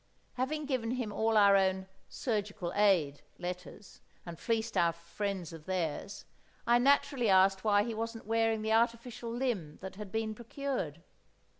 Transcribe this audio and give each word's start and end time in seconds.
Having 0.33 0.65
given 0.65 0.89
him 0.95 1.11
all 1.13 1.37
our 1.37 1.55
own 1.55 1.87
"Surgical 2.09 2.73
Aid" 2.73 3.21
letters, 3.37 4.01
and 4.25 4.39
fleeced 4.39 4.75
our 4.75 4.93
friends 4.93 5.53
of 5.53 5.65
theirs, 5.67 6.25
I 6.65 6.79
naturally 6.79 7.29
asked 7.29 7.63
why 7.63 7.83
he 7.83 7.93
wasn't 7.93 8.25
wearing 8.25 8.63
the 8.63 8.73
artificial 8.73 9.29
limb 9.29 9.77
that 9.81 9.97
had 9.97 10.11
been 10.11 10.33
procured? 10.33 11.03